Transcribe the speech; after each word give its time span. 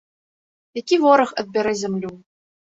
Які 0.81 0.95
вораг 1.05 1.35
адбярэ 1.45 1.73
зямлю? 1.85 2.11